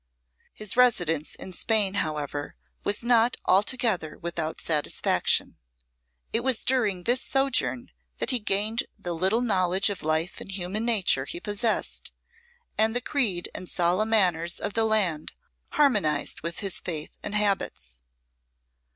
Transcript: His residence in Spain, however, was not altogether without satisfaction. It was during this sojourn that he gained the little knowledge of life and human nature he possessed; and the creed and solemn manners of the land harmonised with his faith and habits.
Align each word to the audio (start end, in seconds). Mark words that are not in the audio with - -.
His 0.51 0.75
residence 0.75 1.35
in 1.35 1.53
Spain, 1.53 1.93
however, 1.93 2.55
was 2.83 3.03
not 3.03 3.37
altogether 3.45 4.17
without 4.17 4.59
satisfaction. 4.59 5.57
It 6.33 6.39
was 6.39 6.63
during 6.65 7.03
this 7.03 7.21
sojourn 7.21 7.91
that 8.17 8.31
he 8.31 8.39
gained 8.39 8.85
the 8.97 9.13
little 9.13 9.41
knowledge 9.41 9.91
of 9.91 10.01
life 10.01 10.41
and 10.41 10.51
human 10.51 10.85
nature 10.85 11.25
he 11.25 11.39
possessed; 11.39 12.13
and 12.79 12.95
the 12.95 12.99
creed 12.99 13.51
and 13.53 13.69
solemn 13.69 14.09
manners 14.09 14.59
of 14.59 14.73
the 14.73 14.85
land 14.85 15.33
harmonised 15.73 16.41
with 16.41 16.61
his 16.61 16.79
faith 16.79 17.11
and 17.21 17.35
habits. 17.35 18.01